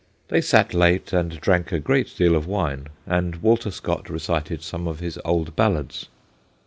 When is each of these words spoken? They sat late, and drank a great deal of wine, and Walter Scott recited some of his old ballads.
They 0.29 0.41
sat 0.41 0.73
late, 0.73 1.13
and 1.13 1.39
drank 1.39 1.71
a 1.71 1.77
great 1.79 2.15
deal 2.17 2.35
of 2.35 2.47
wine, 2.47 2.87
and 3.05 3.35
Walter 3.35 3.69
Scott 3.69 4.09
recited 4.09 4.63
some 4.63 4.87
of 4.87 4.99
his 4.99 5.19
old 5.23 5.55
ballads. 5.55 6.07